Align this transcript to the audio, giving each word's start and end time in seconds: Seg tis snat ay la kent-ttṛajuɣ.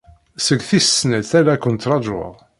Seg 0.45 0.59
tis 0.67 0.87
snat 0.97 1.31
ay 1.37 1.43
la 1.43 1.55
kent-ttṛajuɣ. 1.61 2.33